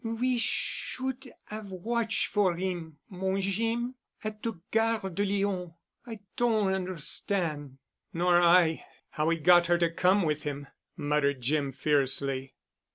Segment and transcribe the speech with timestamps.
[0.03, 5.75] "We should 'ave watch' for 'im, mon Jeem—at de Gare de Lyon.
[6.07, 7.77] I don' on'erstan'——"
[8.11, 10.65] "Nor I—how he got her to come with him,"
[10.97, 12.55] muttered Jim fiercely.